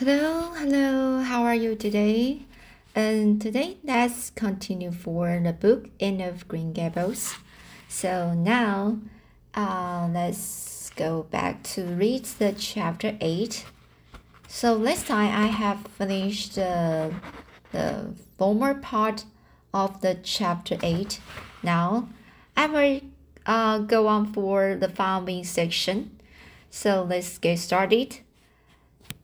Hello, 0.00 0.54
hello, 0.54 1.20
how 1.20 1.42
are 1.42 1.54
you 1.54 1.76
today? 1.76 2.46
And 2.94 3.38
today 3.38 3.76
let's 3.84 4.30
continue 4.30 4.92
for 4.92 5.38
the 5.44 5.52
book 5.52 5.90
Anne 6.00 6.22
of 6.22 6.48
Green 6.48 6.72
Gables. 6.72 7.34
So 7.86 8.32
now 8.32 8.96
uh, 9.54 10.08
let's 10.10 10.88
go 10.96 11.24
back 11.24 11.62
to 11.74 11.84
read 11.84 12.24
the 12.24 12.52
chapter 12.52 13.18
8. 13.20 13.66
So 14.48 14.72
last 14.72 15.06
time 15.06 15.34
I 15.34 15.48
have 15.48 15.86
finished 15.98 16.56
uh, 16.56 17.10
the 17.70 18.14
former 18.38 18.72
part 18.72 19.26
of 19.74 20.00
the 20.00 20.16
chapter 20.22 20.78
8. 20.82 21.20
Now 21.62 22.08
I 22.56 22.66
will 22.68 23.00
uh, 23.44 23.78
go 23.80 24.06
on 24.06 24.32
for 24.32 24.76
the 24.76 24.88
following 24.88 25.44
section. 25.44 26.18
So 26.70 27.06
let's 27.06 27.36
get 27.36 27.58
started. 27.58 28.20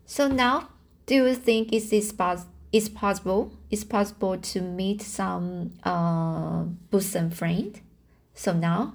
So 0.07 0.29
now, 0.29 0.69
do 1.07 1.17
you 1.17 1.35
think 1.35 1.73
it 1.73 1.93
is 1.93 2.13
pos- 2.13 2.47
it's 2.73 2.89
possible? 2.89 3.53
It's 3.71 3.83
possible 3.83 4.39
to 4.39 4.61
meet 4.61 5.03
some 5.03 5.73
uh, 5.83 6.63
bosom 6.91 7.31
friend. 7.31 7.79
So 8.33 8.53
now, 8.53 8.95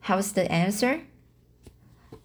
how's 0.00 0.32
the 0.32 0.50
answer? 0.50 1.02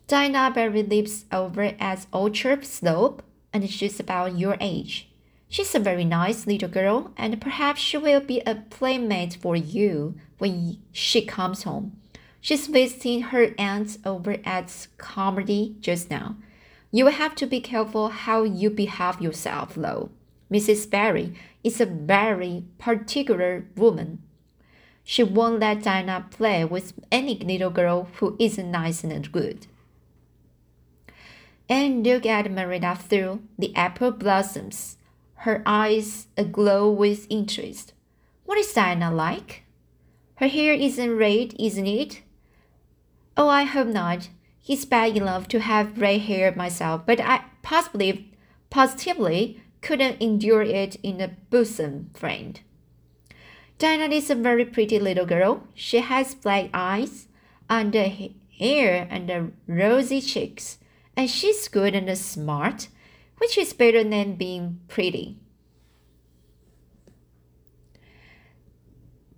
Dinah 0.08 0.52
Barry 0.55 0.84
lives 0.84 1.26
over 1.31 1.73
at 1.80 2.05
Orchard 2.13 2.66
Slope, 2.66 3.23
and 3.52 3.70
she's 3.70 4.00
about 4.00 4.38
your 4.38 4.55
age. 4.62 5.09
She's 5.50 5.75
a 5.75 5.80
very 5.80 6.05
nice 6.05 6.48
little 6.48 6.70
girl, 6.70 7.12
and 7.17 7.41
perhaps 7.41 7.81
she 7.81 7.98
will 7.98 8.22
be 8.22 8.39
a 8.45 8.55
playmate 8.70 9.38
for 9.41 9.58
you 9.58 10.16
when 10.38 10.78
she 10.94 11.25
comes 11.25 11.64
home. 11.64 11.98
She's 12.39 12.67
visiting 12.67 13.22
her 13.23 13.53
aunt 13.58 13.98
over 14.05 14.38
at 14.45 14.88
Carmody 14.98 15.75
just 15.81 16.09
now. 16.09 16.38
You 16.91 17.05
will 17.05 17.13
have 17.13 17.36
to 17.36 17.45
be 17.45 17.62
careful 17.62 18.09
how 18.09 18.44
you 18.44 18.70
behave 18.70 19.22
yourself, 19.22 19.76
though. 19.76 20.11
Mrs. 20.52 20.89
Barry 20.89 21.34
is 21.64 21.80
a 21.80 21.86
very 21.86 22.66
particular 22.78 23.66
woman. 23.78 24.22
She 25.03 25.23
won't 25.23 25.62
let 25.62 25.84
Dinah 25.84 26.28
play 26.30 26.66
with 26.66 26.94
any 27.12 27.39
little 27.39 27.69
girl 27.69 28.09
who 28.16 28.36
isn't 28.38 28.69
nice 28.69 29.03
and 29.03 29.31
good. 29.31 29.67
And 31.69 32.06
look 32.06 32.25
at 32.25 32.52
Marilla 32.52 32.97
through 32.97 33.42
the 33.58 33.73
apple 33.75 34.12
blossoms, 34.12 34.97
her 35.36 35.64
eyes 35.66 36.28
aglow 36.38 36.92
with 36.92 37.28
interest. 37.30 37.94
What 38.44 38.58
is 38.58 38.73
Dinah 38.73 39.14
like? 39.14 39.64
Her 40.36 40.50
hair 40.50 40.73
isn't 40.73 41.17
red, 41.17 41.56
isn't 41.58 41.88
it? 41.88 42.22
Oh, 43.38 43.47
I 43.47 43.64
hope 43.64 43.88
not. 43.88 44.28
He's 44.62 44.86
bad 44.86 45.17
enough 45.17 45.48
to 45.50 45.59
have 45.59 46.00
red 46.00 46.22
hair 46.22 46.54
myself, 46.56 47.02
but 47.06 47.20
I 47.20 47.45
possibly, 47.64 48.31
positively 48.70 49.59
couldn't 49.81 50.22
endure 50.22 50.62
it 50.62 50.95
in 51.02 51.20
a 51.20 51.36
bosom 51.50 52.12
friend. 52.14 52.59
Dinah 53.80 54.14
is 54.14 54.30
a 54.30 54.36
very 54.36 54.66
pretty 54.66 55.00
little 55.00 55.26
girl. 55.26 55.64
She 55.73 56.00
has 56.00 56.36
black 56.36 56.70
eyes, 56.72 57.28
and 57.68 57.95
hair, 57.95 59.08
and 59.09 59.53
rosy 59.66 60.22
cheeks, 60.22 60.78
and 61.18 61.28
she's 61.28 61.68
good 61.68 61.96
and 61.96 62.16
smart, 62.16 62.90
which 63.40 63.58
is 63.58 63.73
better 63.73 64.03
than 64.03 64.36
being 64.36 64.80
pretty. 64.88 65.38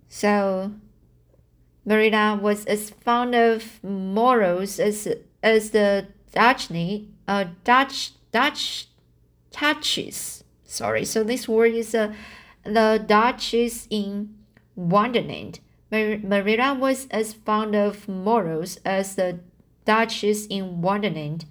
So 0.08 0.72
Marina 1.84 2.38
was 2.40 2.64
as 2.64 2.90
fond 2.90 3.34
of 3.34 3.82
morals 3.82 4.80
as 4.80 5.08
as 5.42 5.70
the 5.70 6.06
Dutchney, 6.34 7.08
uh, 7.28 7.46
Dutch 7.62 8.12
Dutch 8.32 8.88
Duchess. 9.52 10.44
Sorry, 10.64 11.04
so 11.04 11.22
this 11.22 11.46
word 11.46 11.74
is 11.74 11.94
uh, 11.94 12.12
the 12.64 13.04
Duchess 13.06 13.86
in 13.90 14.34
Wonderland. 14.74 15.60
Mar- 15.92 16.18
Marina 16.18 16.74
was 16.74 17.06
as 17.10 17.34
fond 17.34 17.76
of 17.76 18.08
morals 18.08 18.78
as 18.84 19.14
the 19.14 19.38
Duchess 19.84 20.46
in 20.46 20.80
Wonderland, 20.80 21.44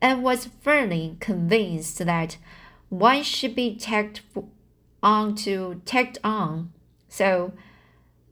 and 0.00 0.22
was 0.22 0.50
firmly 0.60 1.16
convinced 1.18 1.98
that 1.98 2.36
one 2.90 3.22
should 3.22 3.54
be 3.54 3.74
tacked 3.74 4.20
on 5.02 5.34
to 5.34 5.80
tacked 5.84 6.18
on. 6.22 6.72
So 7.08 7.52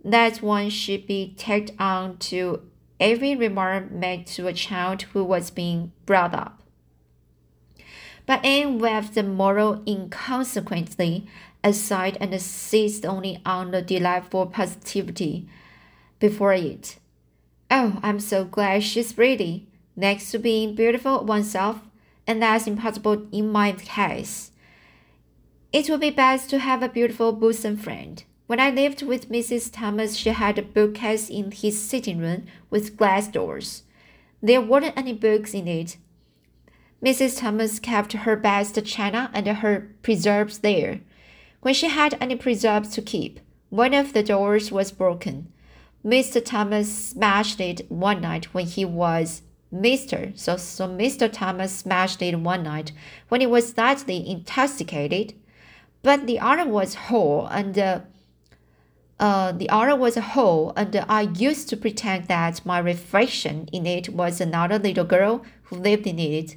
that 0.06 0.41
one 0.41 0.71
should 0.71 1.05
be 1.06 1.34
tacked 1.37 1.72
on 1.81 2.17
to 2.19 2.62
every 3.00 3.34
remark 3.34 3.91
made 3.91 4.25
to 4.25 4.47
a 4.47 4.53
child 4.53 5.03
who 5.03 5.25
was 5.25 5.50
being 5.50 5.91
brought 6.06 6.33
up. 6.33 6.62
But 8.25 8.44
Anne 8.44 8.78
waved 8.78 9.15
the 9.15 9.25
moral 9.25 9.83
inconsequently 9.87 11.27
aside 11.65 12.17
and 12.21 12.41
seized 12.41 13.05
only 13.05 13.41
on 13.44 13.72
the 13.72 13.83
delightful 13.83 14.47
positivity 14.47 15.49
before 16.21 16.53
it. 16.53 16.99
Oh, 17.69 17.99
I'm 18.03 18.21
so 18.21 18.44
glad 18.44 18.84
she's 18.84 19.12
pretty, 19.12 19.67
next 19.97 20.31
to 20.31 20.38
being 20.38 20.77
beautiful 20.77 21.25
oneself, 21.25 21.81
and 22.28 22.41
that's 22.41 22.69
impossible 22.69 23.27
in 23.33 23.50
my 23.50 23.73
case. 23.73 24.53
It 25.73 25.91
would 25.91 26.00
be 26.00 26.11
best 26.11 26.49
to 26.50 26.61
have 26.61 26.83
a 26.83 26.88
beautiful 26.88 27.33
bosom 27.33 27.77
friend. 27.77 28.23
When 28.46 28.60
I 28.60 28.70
lived 28.70 29.02
with 29.02 29.28
Mrs. 29.28 29.72
Thomas, 29.72 30.16
she 30.16 30.30
had 30.30 30.56
a 30.56 30.62
bookcase 30.62 31.28
in 31.28 31.50
his 31.50 31.82
sitting 31.82 32.18
room 32.18 32.46
with 32.70 32.96
glass 32.96 33.26
doors. 33.26 33.82
There 34.40 34.60
weren't 34.60 34.96
any 34.96 35.12
books 35.12 35.52
in 35.52 35.66
it. 35.66 35.96
Mrs. 37.04 37.40
Thomas 37.40 37.80
kept 37.80 38.12
her 38.12 38.36
best 38.36 38.82
china 38.84 39.30
and 39.34 39.48
her 39.48 39.88
preserves 40.02 40.58
there. 40.58 41.00
When 41.60 41.74
she 41.74 41.88
had 41.88 42.16
any 42.20 42.36
preserves 42.36 42.90
to 42.90 43.02
keep, 43.02 43.40
one 43.70 43.92
of 43.92 44.12
the 44.12 44.22
doors 44.22 44.70
was 44.70 44.92
broken. 44.92 45.52
Mr. 46.04 46.44
Thomas 46.44 47.08
smashed 47.08 47.60
it 47.60 47.90
one 47.90 48.20
night 48.20 48.54
when 48.54 48.66
he 48.66 48.84
was 48.84 49.42
Mr. 49.74 50.38
So, 50.38 50.56
so 50.56 50.86
Mr. 50.86 51.28
Thomas 51.32 51.72
smashed 51.72 52.22
it 52.22 52.38
one 52.38 52.62
night 52.62 52.92
when 53.28 53.40
he 53.40 53.46
was 53.46 53.70
slightly 53.70 54.28
intoxicated, 54.28 55.34
but 56.04 56.28
the 56.28 56.38
other 56.38 56.64
was 56.64 56.94
whole 56.94 57.46
and 57.46 57.76
uh, 57.76 58.00
uh, 59.19 59.53
the 59.53 59.69
other 59.71 59.97
was 59.97 60.16
a 60.16 60.21
hole, 60.21 60.72
and 60.77 60.94
I 61.09 61.22
used 61.22 61.69
to 61.71 61.77
pretend 61.77 62.28
that 62.28 62.65
my 62.66 62.78
reflection 62.78 63.69
in 63.72 63.87
it 63.87 64.10
was 64.10 64.41
another 64.41 64.78
little 64.78 65.04
girl 65.04 65.44
who 65.65 65.77
lived 65.77 66.06
in 66.06 66.19
it. 66.19 66.56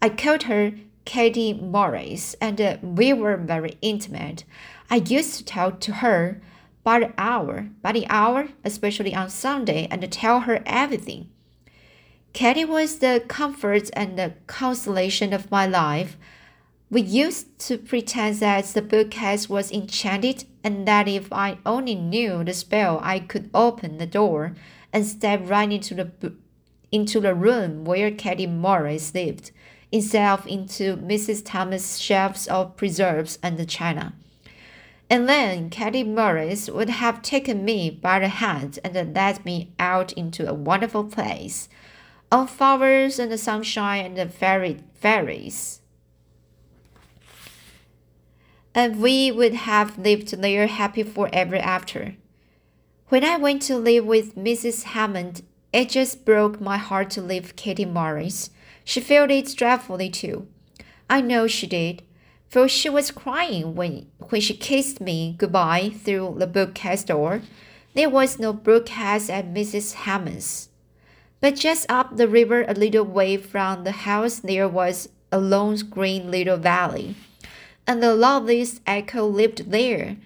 I 0.00 0.10
called 0.10 0.44
her 0.44 0.72
Katie 1.04 1.52
Maurice, 1.52 2.34
and 2.40 2.60
uh, 2.60 2.76
we 2.82 3.12
were 3.12 3.36
very 3.36 3.76
intimate. 3.82 4.44
I 4.90 4.96
used 4.96 5.36
to 5.38 5.44
talk 5.44 5.80
to 5.80 5.94
her 5.94 6.40
by 6.84 7.00
the 7.00 7.12
hour, 7.18 7.68
by 7.82 7.92
the 7.92 8.06
hour, 8.08 8.48
especially 8.64 9.14
on 9.14 9.28
Sunday, 9.28 9.88
and 9.90 10.10
tell 10.12 10.40
her 10.40 10.62
everything. 10.64 11.28
Katie 12.32 12.64
was 12.64 12.98
the 12.98 13.24
comfort 13.26 13.90
and 13.94 14.16
the 14.16 14.34
consolation 14.46 15.32
of 15.32 15.50
my 15.50 15.66
life. 15.66 16.16
We 16.88 17.00
used 17.00 17.58
to 17.66 17.78
pretend 17.78 18.36
that 18.36 18.64
the 18.66 18.80
bookcase 18.80 19.48
was 19.48 19.72
enchanted 19.72 20.44
and 20.62 20.86
that 20.86 21.08
if 21.08 21.32
I 21.32 21.58
only 21.66 21.96
knew 21.96 22.44
the 22.44 22.54
spell, 22.54 23.00
I 23.02 23.18
could 23.18 23.50
open 23.52 23.98
the 23.98 24.06
door 24.06 24.54
and 24.92 25.04
step 25.04 25.40
right 25.44 25.70
into 25.70 25.96
the 25.96 26.34
into 26.92 27.18
the 27.18 27.34
room 27.34 27.84
where 27.84 28.12
Katie 28.12 28.46
Maurice 28.46 29.12
lived, 29.12 29.50
instead 29.90 30.30
of 30.30 30.46
into 30.46 30.96
Mrs. 30.96 31.42
Thomas' 31.44 31.98
shelves 31.98 32.46
of 32.46 32.76
preserves 32.76 33.40
and 33.42 33.68
china. 33.68 34.14
And 35.10 35.28
then 35.28 35.70
Katie 35.70 36.04
Maurice 36.04 36.70
would 36.70 36.88
have 36.88 37.20
taken 37.20 37.64
me 37.64 37.90
by 37.90 38.20
the 38.20 38.28
hand 38.28 38.78
and 38.84 38.94
led 38.94 39.44
me 39.44 39.72
out 39.80 40.12
into 40.12 40.48
a 40.48 40.54
wonderful 40.54 41.02
place, 41.02 41.68
of 42.30 42.48
flowers 42.48 43.18
and 43.18 43.32
the 43.32 43.38
sunshine 43.38 44.04
and 44.04 44.16
the 44.16 44.28
fairy 44.28 44.78
fairies 44.94 45.80
and 48.76 49.00
we 49.00 49.32
would 49.32 49.54
have 49.54 49.96
lived 49.96 50.28
there 50.42 50.66
happy 50.66 51.02
forever 51.02 51.56
after. 51.56 52.14
When 53.08 53.24
I 53.24 53.38
went 53.38 53.62
to 53.62 53.76
live 53.76 54.04
with 54.04 54.36
Mrs. 54.36 54.82
Hammond, 54.82 55.42
it 55.72 55.88
just 55.88 56.26
broke 56.26 56.60
my 56.60 56.76
heart 56.76 57.08
to 57.12 57.22
leave 57.22 57.56
Katie 57.56 57.86
Maurice. 57.86 58.50
She 58.84 59.00
felt 59.00 59.30
it 59.30 59.56
dreadfully 59.56 60.10
too. 60.10 60.46
I 61.08 61.22
know 61.22 61.46
she 61.46 61.66
did, 61.66 62.02
for 62.50 62.68
she 62.68 62.90
was 62.90 63.10
crying 63.10 63.74
when, 63.74 64.08
when 64.28 64.42
she 64.42 64.54
kissed 64.54 65.00
me 65.00 65.36
goodbye 65.38 65.92
through 66.04 66.36
the 66.38 66.46
bookcase 66.46 67.04
door. 67.04 67.40
There 67.94 68.10
was 68.10 68.38
no 68.38 68.52
bookcase 68.52 69.30
at 69.30 69.54
Mrs. 69.54 69.94
Hammond's. 70.04 70.68
But 71.40 71.56
just 71.56 71.90
up 71.90 72.18
the 72.18 72.28
river 72.28 72.66
a 72.68 72.74
little 72.74 73.04
way 73.04 73.38
from 73.38 73.84
the 73.84 73.92
house 73.92 74.40
there 74.40 74.68
was 74.68 75.08
a 75.32 75.40
long 75.40 75.76
green 75.76 76.30
little 76.30 76.58
valley 76.58 77.14
and 77.86 78.02
the 78.02 78.14
loveliest 78.14 78.80
echo 78.86 79.26
lived 79.26 79.70
there. 79.70 80.16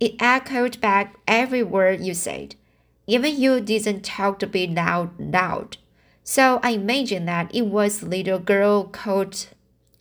It 0.00 0.14
echoed 0.20 0.80
back 0.80 1.16
every 1.28 1.62
word 1.62 2.00
you 2.00 2.14
said. 2.14 2.56
Even 3.06 3.40
you 3.40 3.60
didn't 3.60 4.04
talk 4.04 4.42
a 4.42 4.46
bit 4.46 4.70
loud, 4.70 5.18
loud. 5.18 5.76
So 6.24 6.60
I 6.62 6.70
imagine 6.70 7.26
that 7.26 7.54
it 7.54 7.66
was 7.66 8.02
a 8.02 8.06
little 8.06 8.38
girl 8.38 8.84
called 8.84 9.48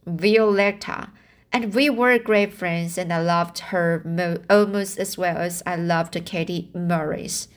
Violetta, 0.06 1.10
and 1.52 1.74
we 1.74 1.90
were 1.90 2.18
great 2.18 2.54
friends, 2.54 2.98
and 2.98 3.12
I 3.12 3.22
loved 3.22 3.60
her 3.60 4.02
mo- 4.06 4.42
almost 4.50 4.98
as 4.98 5.18
well 5.18 5.38
as 5.38 5.62
I 5.66 5.76
loved 5.76 6.24
Katie 6.26 6.70
Maurice. 6.74 7.48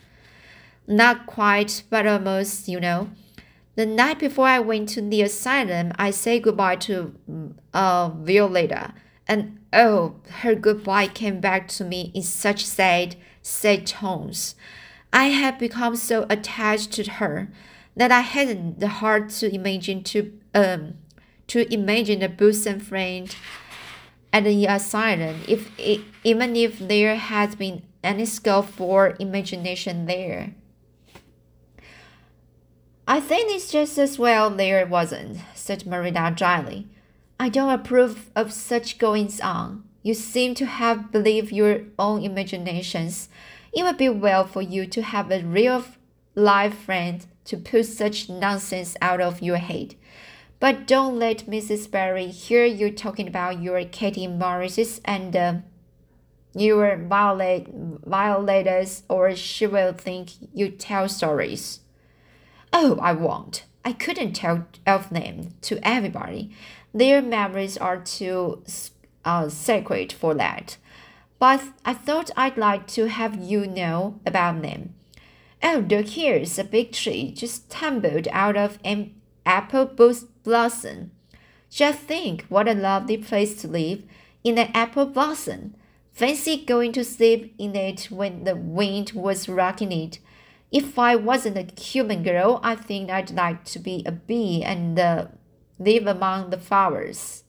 Not 0.87 1.27
quite, 1.27 1.85
but 1.91 2.07
almost, 2.07 2.69
you 2.69 2.81
know. 2.81 3.11
The 3.77 3.87
night 3.87 4.19
before 4.19 4.47
I 4.47 4.61
went 4.61 4.89
to 4.91 5.01
the 5.03 5.23
asylum, 5.23 5.93
I 5.97 6.11
said 6.11 6.43
goodbye 6.43 6.77
to 6.77 7.15
uh, 7.73 8.11
Violetta, 8.11 8.95
and 9.27 9.59
oh, 9.73 10.17
her 10.41 10.55
goodbye 10.55 11.09
came 11.09 11.41
back 11.41 11.69
to 11.69 11.85
me 11.85 12.11
in 12.15 12.23
such 12.23 12.65
sad, 12.65 13.17
sad 13.43 13.87
tones. 13.87 14.55
I 15.13 15.27
had 15.27 15.59
become 15.59 15.97
so 15.97 16.27
attached 16.29 16.93
to 16.93 17.05
her 17.05 17.49
that 17.97 18.11
I 18.11 18.21
hadn't 18.21 18.81
the 18.81 18.89
heart 18.89 19.31
to 19.31 19.55
imagine 19.55 20.03
to 20.05 20.33
um 20.55 20.95
to 21.47 21.73
imagine 21.73 22.23
a 22.23 22.29
bosom 22.29 22.81
friend 22.81 23.35
at 24.33 24.45
the 24.45 24.67
asylum, 24.67 25.41
if 25.47 25.71
it, 25.79 26.01
even 26.25 26.57
if 26.57 26.79
there 26.79 27.15
had 27.15 27.57
been 27.57 27.83
any 28.03 28.25
scope 28.27 28.67
for 28.67 29.15
imagination 29.21 30.07
there. 30.07 30.55
I 33.07 33.21
think 33.21 33.53
it's 33.53 33.71
just 33.71 33.99
as 33.99 34.19
well 34.19 34.51
there 34.51 34.85
wasn't, 34.87 35.39
said 35.55 35.87
Marina 35.87 36.33
dryly. 36.35 36.89
I 37.39 37.49
don't 37.49 37.71
approve 37.71 38.31
of 38.37 38.53
such 38.53 38.99
goings 38.99 39.41
on. 39.41 39.85
You 40.03 40.15
seem 40.15 40.55
to 40.57 40.67
have 40.67 41.11
believed 41.11 41.51
your 41.51 41.81
own 41.99 42.23
imaginations. 42.23 43.29
It 43.73 43.83
would 43.83 43.97
be 43.97 44.09
well 44.09 44.47
for 44.47 44.63
you 44.63 44.87
to 44.87 45.03
have 45.03 45.31
a 45.31 45.43
real 45.43 45.85
live 46.35 46.75
friend 46.75 47.27
to 47.47 47.57
put 47.57 47.87
such 47.87 48.29
nonsense 48.29 48.97
out 49.03 49.21
of 49.21 49.43
your 49.43 49.57
head. 49.57 49.95
But 50.61 50.87
don't 50.87 51.19
let 51.19 51.47
Mrs. 51.47 51.91
Barry 51.91 52.29
hear 52.29 52.65
you 52.65 52.91
talking 52.91 53.29
about 53.29 53.61
your 53.61 53.85
Katie 53.85 54.27
Maurices 54.27 55.01
and 55.05 55.35
uh, 55.37 55.55
your 56.55 56.97
violet 56.97 57.67
violators, 58.05 59.03
or 59.09 59.35
she 59.35 59.67
will 59.67 59.93
think 59.93 60.31
you 60.55 60.71
tell 60.71 61.09
stories. 61.09 61.81
Oh, 62.73 62.99
I 63.03 63.13
won't. 63.13 63.65
I 63.85 63.93
couldn't 63.93 64.33
tell 64.33 64.67
of 64.87 65.11
them 65.11 65.55
to 65.63 65.79
everybody. 65.87 66.51
Their 66.93 67.21
memories 67.21 67.77
are 67.77 68.01
too 68.01 68.63
uh, 69.25 69.49
sacred 69.49 70.13
for 70.13 70.35
that. 70.35 70.77
But 71.39 71.63
I 71.85 71.93
thought 71.93 72.31
I'd 72.37 72.57
like 72.57 72.87
to 72.89 73.07
have 73.07 73.43
you 73.43 73.67
know 73.67 74.21
about 74.25 74.63
them. 74.63 74.95
Oh, 75.63 75.85
look, 75.89 76.09
here's 76.09 76.59
a 76.59 76.65
big 76.65 76.93
tree 76.93 77.33
just 77.33 77.71
tumbled 77.71 78.29
out 78.33 78.57
of 78.57 78.79
an 78.85 79.15
apple 79.45 79.87
blossom. 79.87 81.11
Just 81.71 82.01
think 82.01 82.45
what 82.49 82.69
a 82.69 82.75
lovely 82.75 83.17
place 83.17 83.61
to 83.63 83.69
live 83.69 84.03
in 84.45 84.59
an 84.59 84.71
apple 84.75 85.07
blossom. 85.07 85.75
Fancy 86.13 86.65
going 86.65 86.93
to 86.93 87.05
sleep 87.05 87.55
in 87.59 87.75
it 87.75 88.09
when 88.11 88.45
the 88.45 88.55
wind 88.55 89.13
was 89.15 89.49
rocking 89.49 89.91
it. 89.91 90.21
If 90.75 90.99
I 90.99 91.15
wasn't 91.15 91.57
a 91.57 91.81
human 91.81 92.25
girl, 92.25 92.59
I 92.65 92.75
think 92.75 93.09
I'd 93.09 93.31
like 93.31 93.65
to 93.67 93.79
be 93.79 94.03
a 94.05 94.11
bee 94.11 94.65
and 94.65 94.99
uh, 94.99 95.27
live 95.79 96.09
among 96.09 96.51
the 96.51 96.59
flowers. 96.59 97.45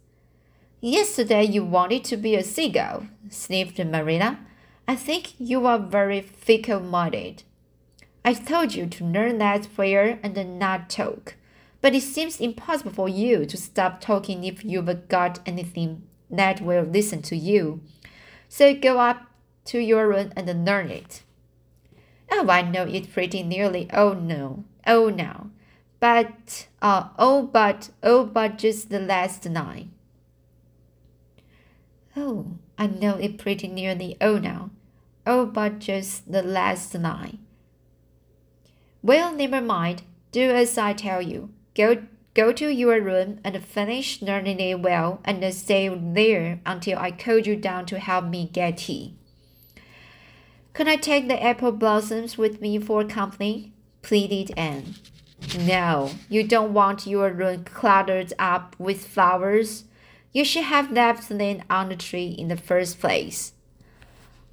Yesterday 0.80 1.44
you 1.44 1.66
wanted 1.66 2.04
to 2.04 2.18
be 2.18 2.36
a 2.36 2.44
seagull, 2.44 3.08
sniffed 3.28 3.80
Marina. 3.80 4.46
I 4.88 4.96
think 4.96 5.34
you 5.40 5.66
are 5.66 5.80
very 5.80 6.22
fickle 6.22 6.80
minded. 6.80 7.42
I 8.24 8.36
told 8.36 8.76
you 8.76 8.86
to 8.86 9.04
learn 9.04 9.40
that 9.40 9.74
prayer 9.74 10.20
and 10.22 10.60
not 10.60 10.92
talk. 10.92 11.34
But 11.82 11.96
it 11.96 12.04
seems 12.04 12.40
impossible 12.40 12.92
for 12.92 13.10
you 13.10 13.48
to 13.48 13.58
stop 13.58 14.02
talking 14.02 14.44
if 14.44 14.64
you've 14.64 15.08
got 15.08 15.40
anything 15.48 16.04
that 16.30 16.62
will 16.62 16.84
listen 16.84 17.24
to 17.24 17.36
you. 17.36 17.82
So 18.50 18.76
go 18.76 19.00
up 19.00 19.24
to 19.66 19.80
your 19.80 20.10
room 20.10 20.32
and 20.36 20.64
learn 20.64 20.92
it. 20.92 21.24
Oh, 22.32 22.50
I 22.50 22.62
know 22.62 22.84
it 22.84 23.14
pretty 23.14 23.44
nearly. 23.44 23.88
Oh 23.94 24.14
no, 24.14 24.66
oh 24.86 25.10
no. 25.10 25.52
But, 26.00 26.68
uh, 26.82 27.10
oh, 27.18 27.44
but, 27.44 27.90
oh, 28.04 28.26
but 28.26 28.58
just 28.58 28.90
the 28.90 29.00
last 29.00 29.46
nine. 29.50 29.92
Oh, 32.18 32.58
I 32.78 32.88
know 32.88 33.18
it 33.18 33.38
pretty 33.38 33.68
nearly. 33.68 34.16
Oh 34.22 34.38
no, 34.38 34.70
oh, 35.26 35.46
but 35.46 35.80
just 35.80 36.32
the 36.32 36.42
last 36.42 36.94
nine. 36.96 37.40
Well, 39.02 39.34
never 39.36 39.62
mind. 39.62 40.04
Do 40.32 40.52
as 40.52 40.78
I 40.78 40.94
tell 40.94 41.22
you. 41.22 41.50
Go 41.76 42.04
go 42.34 42.52
to 42.52 42.70
your 42.70 43.02
room 43.02 43.40
and 43.44 43.64
finish 43.64 44.22
learning 44.22 44.60
it 44.60 44.80
well 44.82 45.22
and 45.24 45.54
stay 45.54 45.88
there 45.88 46.60
until 46.66 47.00
I 47.00 47.12
call 47.12 47.40
you 47.40 47.56
down 47.56 47.86
to 47.88 48.00
help 48.00 48.26
me 48.26 48.50
get 48.52 48.78
tea. 48.78 49.16
Can 50.76 50.90
I 50.90 50.98
take 50.98 51.30
the 51.30 51.42
apple 51.42 51.72
blossoms 51.72 52.38
with 52.38 52.60
me 52.60 52.80
for 52.80 53.06
company? 53.06 53.72
pleaded 54.02 54.52
Anne. 54.58 54.96
No, 55.58 56.12
you 56.28 56.44
don't 56.44 56.74
want 56.74 57.08
your 57.08 57.32
room 57.32 57.64
cluttered 57.64 58.34
up 58.38 58.76
with 58.78 59.08
flowers. 59.08 59.86
You 60.34 60.44
should 60.44 60.66
have 60.66 60.92
left 60.92 61.30
them 61.30 61.64
on 61.70 61.88
the 61.88 61.96
tree 61.96 62.28
in 62.28 62.50
the 62.50 62.58
first 62.58 63.00
place. 63.00 63.54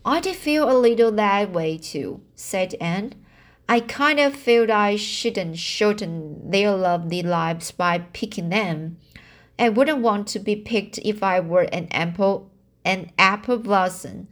I 0.04 0.20
did 0.20 0.36
feel 0.36 0.70
a 0.70 0.78
little 0.78 1.10
that 1.10 1.50
way 1.50 1.76
too, 1.76 2.20
said 2.36 2.76
Anne. 2.80 3.14
I 3.68 3.80
kind 3.80 4.20
of 4.20 4.36
feel 4.36 4.70
I 4.70 4.94
shouldn't 4.94 5.58
shorten 5.58 6.52
their 6.52 6.70
lovely 6.70 7.24
lives 7.24 7.72
by 7.72 7.98
picking 7.98 8.48
them. 8.48 8.96
I 9.58 9.70
wouldn't 9.70 9.98
want 9.98 10.28
to 10.28 10.38
be 10.38 10.54
picked 10.54 10.98
if 10.98 11.20
I 11.20 11.40
were 11.40 11.62
an 11.72 11.88
apple 11.90 12.48
an 12.84 13.10
apple 13.18 13.58
blossom. 13.58 14.28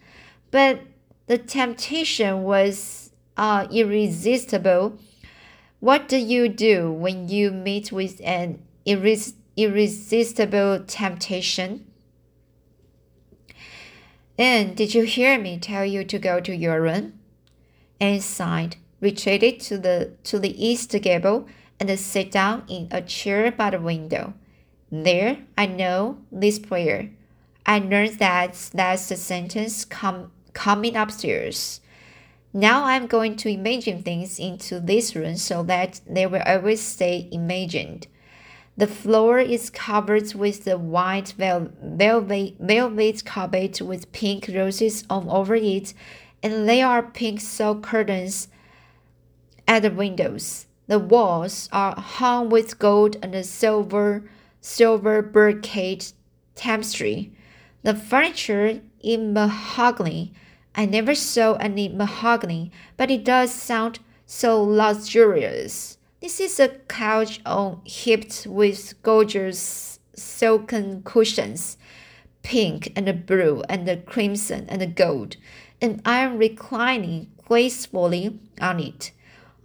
But 0.53 0.83
the 1.31 1.39
temptation 1.39 2.43
was 2.43 3.13
uh, 3.37 3.65
irresistible. 3.71 4.99
What 5.79 6.09
do 6.09 6.17
you 6.17 6.49
do 6.49 6.91
when 6.91 7.29
you 7.29 7.53
meet 7.53 7.93
with 7.93 8.21
an 8.25 8.61
irres 8.85 9.35
irresistible 9.57 10.83
temptation? 10.89 11.87
And 14.37 14.77
did 14.77 14.93
you 14.93 15.05
hear 15.05 15.39
me 15.39 15.57
tell 15.61 15.85
you 15.85 16.03
to 16.03 16.19
go 16.19 16.41
to 16.41 16.53
your 16.53 16.83
room? 16.83 17.21
Anne 18.01 18.21
sighed 18.21 18.75
retreated 19.01 19.61
to 19.61 19.79
the 19.79 20.15
to 20.25 20.41
the 20.41 20.55
east 20.61 20.91
gable 21.01 21.47
and 21.79 21.97
sat 21.97 22.33
down 22.33 22.65
in 22.67 22.89
a 22.91 23.01
chair 23.03 23.53
by 23.53 23.71
the 23.71 23.79
window. 23.79 24.35
There 24.91 25.39
I 25.57 25.67
know 25.67 26.19
this 26.33 26.59
prayer. 26.59 27.11
I 27.65 27.79
learned 27.79 28.19
that 28.19 28.71
last 28.75 29.17
sentence 29.17 29.85
com- 29.85 30.33
coming 30.53 30.97
upstairs. 30.97 31.81
Now 32.53 32.85
I'm 32.85 33.07
going 33.07 33.37
to 33.37 33.49
imagine 33.49 34.03
things 34.03 34.39
into 34.39 34.81
this 34.81 35.15
room 35.15 35.37
so 35.37 35.63
that 35.65 36.01
they 36.09 36.27
will 36.27 36.43
always 36.45 36.83
stay 36.83 37.29
imagined. 37.31 38.09
The 38.77 38.87
floor 38.87 39.39
is 39.39 39.71
covered 39.71 40.35
with 40.35 40.65
the 40.65 40.79
white 40.79 41.35
vel- 41.37 41.71
velvet, 41.83 42.57
velvet 42.59 43.25
carpet 43.25 43.81
with 43.83 44.11
pink 44.11 44.51
roses 44.53 45.05
all 45.11 45.31
over 45.31 45.55
it, 45.55 45.95
and 46.43 46.69
there 46.69 46.87
are 46.87 47.03
pink 47.03 47.41
silk 47.41 47.83
curtains 47.83 48.49
at 49.69 49.83
the 49.83 49.91
windows. 49.91 50.67
The 50.87 50.99
walls 50.99 51.69
are 51.73 51.95
hung 51.95 52.49
with 52.49 52.79
gold 52.79 53.17
and 53.23 53.47
silver, 53.47 54.29
silver 54.61 55.23
brocade 55.23 56.07
tapestry. 56.57 57.33
The 57.83 57.95
furniture 57.95 58.81
in 59.01 59.33
mahogany. 59.33 60.33
I 60.75 60.87
never 60.87 61.15
saw 61.15 61.55
any 61.55 61.89
mahogany, 61.89 62.71
but 62.97 63.11
it 63.11 63.25
does 63.25 63.53
sound 63.53 63.99
so 64.27 64.63
luxurious. 64.63 65.99
This 66.21 66.39
is 66.39 66.61
a 66.61 66.69
couch 66.69 67.41
on 67.47 67.81
heaped 67.85 68.47
with 68.47 68.95
gorgeous 69.03 69.99
silken 70.15 71.03
cushions, 71.03 71.77
pink 72.43 72.93
and 72.95 73.27
blue 73.27 73.63
and 73.69 74.07
crimson 74.07 74.67
and 74.69 74.95
gold, 74.95 75.37
and 75.81 76.01
I 76.05 76.19
am 76.21 76.37
reclining 76.37 77.31
gracefully 77.45 78.39
on 78.61 78.81
it. 78.81 79.13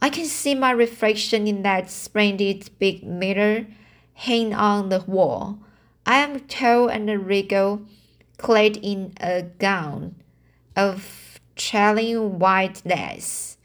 I 0.02 0.10
can 0.10 0.26
see 0.26 0.56
my 0.56 0.72
reflection 0.72 1.48
in 1.48 1.62
that 1.64 1.90
splendid 1.90 2.70
big 2.80 3.04
mirror 3.04 3.68
hanging 4.14 4.54
on 4.54 4.90
the 4.90 5.02
wall. 5.02 5.60
I 6.06 6.18
am 6.18 6.40
tall 6.42 6.88
and 6.88 7.10
regal, 7.26 7.82
clad 8.38 8.78
in 8.78 9.14
a 9.20 9.44
gown 9.44 10.16
of 10.76 11.40
trailing 11.56 12.40
white 12.40 12.82
lace, 12.86 13.58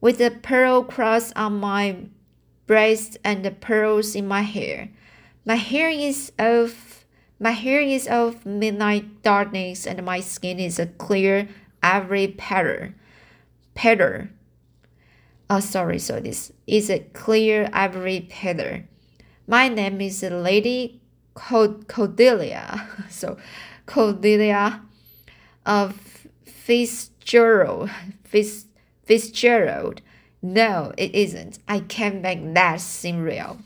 with 0.00 0.20
a 0.20 0.30
pearl 0.30 0.82
cross 0.82 1.32
on 1.34 1.60
my 1.60 1.96
breast 2.66 3.16
and 3.24 3.44
the 3.44 3.50
pearls 3.50 4.14
in 4.14 4.26
my 4.26 4.42
hair. 4.42 4.90
My 5.44 5.56
hair 5.56 5.88
is 5.88 6.32
of 6.38 7.04
my 7.38 7.50
hair 7.50 7.80
is 7.80 8.08
of 8.08 8.46
midnight 8.46 9.22
darkness, 9.22 9.86
and 9.86 10.04
my 10.04 10.20
skin 10.20 10.58
is 10.58 10.78
a 10.78 10.86
clear 10.86 11.48
ivory 11.82 12.28
powder. 12.28 12.94
Powder 13.74 14.30
Oh, 15.48 15.60
sorry, 15.60 16.00
So 16.00 16.18
This 16.18 16.52
is 16.66 16.90
a 16.90 16.98
clear 16.98 17.70
ivory 17.72 18.28
feather. 18.32 18.88
My 19.46 19.68
name 19.68 20.00
is 20.00 20.22
Lady 20.22 21.00
Cordelia, 21.34 22.88
so 23.08 23.36
Cordelia 23.86 24.82
of 25.64 26.28
Fitzgerald, 26.44 27.90
Fitz, 28.24 28.66
Fitzgerald. 29.04 30.02
No, 30.42 30.92
it 30.96 31.14
isn't. 31.14 31.58
I 31.66 31.80
can't 31.80 32.20
make 32.20 32.54
that 32.54 32.80
seem 32.80 33.22
real. 33.22 33.58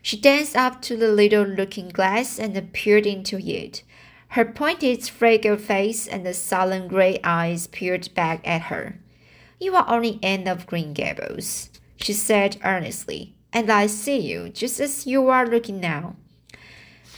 She 0.00 0.18
danced 0.18 0.54
up 0.54 0.82
to 0.82 0.96
the 0.96 1.08
little 1.08 1.44
looking 1.44 1.88
glass 1.88 2.38
and 2.38 2.72
peered 2.72 3.06
into 3.06 3.38
it. 3.38 3.82
Her 4.28 4.44
pointed, 4.44 5.08
fragile 5.08 5.56
face 5.56 6.06
and 6.06 6.26
the 6.26 6.34
sullen 6.34 6.88
gray 6.88 7.18
eyes 7.24 7.66
peered 7.66 8.12
back 8.14 8.46
at 8.46 8.62
her. 8.62 8.98
You 9.58 9.76
are 9.76 9.88
only 9.88 10.18
Anne 10.22 10.46
of 10.46 10.66
Green 10.66 10.92
Gables, 10.92 11.70
she 11.96 12.12
said 12.12 12.58
earnestly, 12.64 13.34
and 13.52 13.70
I 13.70 13.86
see 13.86 14.18
you 14.18 14.50
just 14.50 14.80
as 14.80 15.06
you 15.06 15.28
are 15.28 15.46
looking 15.46 15.80
now. 15.80 16.16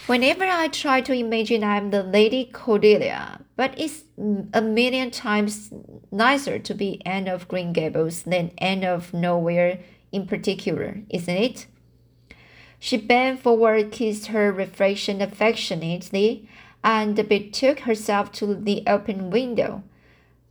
Whenever 0.07 0.45
I 0.45 0.69
try 0.69 1.01
to 1.01 1.11
imagine 1.11 1.65
I'm 1.65 1.89
the 1.89 2.01
Lady 2.01 2.45
Cordelia, 2.45 3.41
but 3.57 3.77
it's 3.77 4.05
a 4.53 4.61
million 4.61 5.11
times 5.11 5.69
nicer 6.11 6.59
to 6.59 6.73
be 6.73 7.05
Anne 7.05 7.27
of 7.27 7.49
Green 7.49 7.73
Gables 7.73 8.23
than 8.23 8.51
Anne 8.57 8.85
of 8.85 9.13
Nowhere 9.13 9.79
in 10.13 10.25
particular, 10.25 11.01
isn't 11.09 11.35
it? 11.35 11.67
She 12.79 12.95
bent 12.95 13.41
forward, 13.41 13.91
kissed 13.91 14.27
her 14.27 14.49
reflection 14.49 15.21
affectionately, 15.21 16.47
and 16.85 17.27
betook 17.27 17.81
herself 17.81 18.31
to 18.33 18.55
the 18.55 18.83
open 18.87 19.29
window. 19.29 19.83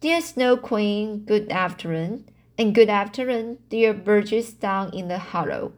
Dear 0.02 0.20
Snow 0.20 0.58
Queen, 0.58 1.20
good 1.20 1.50
afternoon, 1.50 2.28
and 2.58 2.74
good 2.74 2.90
afternoon, 2.90 3.56
dear 3.70 3.94
birches 3.94 4.52
down 4.52 4.92
in 4.92 5.08
the 5.08 5.18
hollow. 5.18 5.72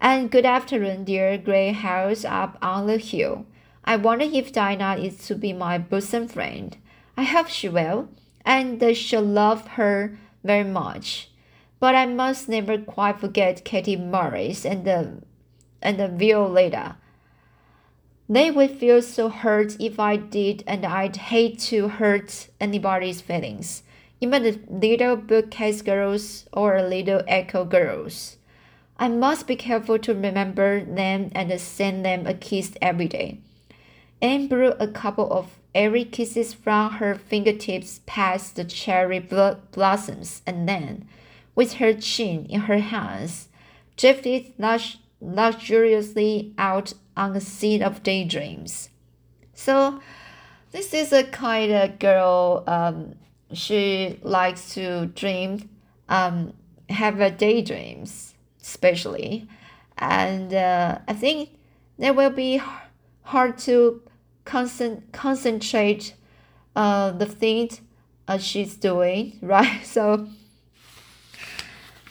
And 0.00 0.30
good 0.30 0.44
afternoon, 0.44 1.04
dear 1.04 1.38
grey 1.38 1.72
house 1.72 2.24
up 2.24 2.58
on 2.60 2.86
the 2.86 2.98
hill. 2.98 3.46
I 3.84 3.96
wonder 3.96 4.24
if 4.24 4.52
Dinah 4.52 4.96
is 4.96 5.18
to 5.26 5.34
be 5.34 5.52
my 5.52 5.78
bosom 5.78 6.28
friend. 6.28 6.76
I 7.16 7.22
hope 7.22 7.48
she 7.48 7.68
will, 7.68 8.08
and 8.44 8.80
they 8.80 8.94
shall 8.94 9.22
love 9.22 9.68
her 9.68 10.18
very 10.42 10.64
much. 10.64 11.30
But 11.80 11.94
I 11.94 12.06
must 12.06 12.48
never 12.48 12.78
quite 12.78 13.20
forget 13.20 13.64
Katie 13.64 13.96
Maurice 13.96 14.64
and 14.66 14.84
the 14.84 15.22
and 15.80 15.98
the 15.98 16.08
Violetta. 16.08 16.96
They 18.28 18.50
would 18.50 18.70
feel 18.70 19.02
so 19.02 19.28
hurt 19.28 19.76
if 19.78 20.00
I 20.00 20.16
did, 20.16 20.64
and 20.66 20.84
I'd 20.84 21.16
hate 21.16 21.58
to 21.70 21.88
hurt 21.88 22.48
anybody's 22.58 23.20
feelings, 23.20 23.82
even 24.20 24.42
the 24.42 24.58
little 24.68 25.16
bookcase 25.16 25.82
girls 25.82 26.46
or 26.52 26.80
little 26.82 27.22
echo 27.28 27.64
girls. 27.64 28.38
I 28.96 29.08
must 29.08 29.46
be 29.46 29.56
careful 29.56 29.98
to 29.98 30.14
remember 30.14 30.84
them 30.84 31.30
and 31.34 31.60
send 31.60 32.04
them 32.04 32.26
a 32.26 32.34
kiss 32.34 32.74
every 32.80 33.08
day. 33.08 33.40
Anne 34.22 34.46
blew 34.46 34.72
a 34.78 34.86
couple 34.88 35.30
of 35.32 35.58
airy 35.74 36.04
kisses 36.04 36.54
from 36.54 36.92
her 36.92 37.14
fingertips 37.16 38.00
past 38.06 38.54
the 38.54 38.64
cherry 38.64 39.18
blossoms 39.18 40.42
and 40.46 40.68
then, 40.68 41.08
with 41.54 41.74
her 41.74 41.92
chin 41.92 42.46
in 42.46 42.62
her 42.62 42.78
hands, 42.78 43.48
drifted 43.96 44.52
lux 44.58 44.98
luxuriously 45.20 46.52
out 46.58 46.92
on 47.16 47.34
a 47.34 47.40
seat 47.40 47.82
of 47.82 48.02
daydreams. 48.02 48.90
So, 49.54 50.00
this 50.70 50.92
is 50.92 51.12
a 51.12 51.24
kind 51.24 51.72
of 51.72 51.98
girl. 51.98 52.64
Um, 52.66 53.14
she 53.52 54.18
likes 54.22 54.74
to 54.74 55.06
dream, 55.06 55.68
um, 56.08 56.52
have 56.88 57.20
a 57.20 57.30
daydreams 57.30 58.33
especially. 58.64 59.46
And 59.98 60.52
uh, 60.52 60.98
I 61.06 61.12
think 61.12 61.50
that 61.98 62.16
will 62.16 62.30
be 62.30 62.60
hard 63.22 63.58
to 63.58 64.02
concent- 64.44 65.12
concentrate 65.12 66.14
uh, 66.74 67.12
the 67.12 67.26
things 67.26 67.80
uh, 68.26 68.38
she's 68.38 68.76
doing, 68.76 69.38
right? 69.42 69.84
So, 69.84 70.28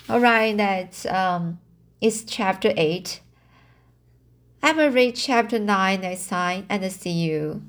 all 0.07 0.19
right, 0.19 0.55
that 0.57 1.05
um, 1.07 1.59
is 1.99 2.23
chapter 2.23 2.73
8. 2.77 3.19
I 4.61 4.71
will 4.71 4.91
read 4.91 5.15
chapter 5.15 5.59
9 5.59 6.01
next 6.01 6.27
time 6.27 6.65
and 6.69 6.89
see 6.91 7.11
you. 7.11 7.63